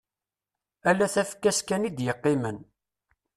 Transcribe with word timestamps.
Ala 0.89 1.05
tafekka-s 1.13 1.59
kan 1.67 1.87
i 1.87 1.89
d-yeqqimen. 1.91 2.57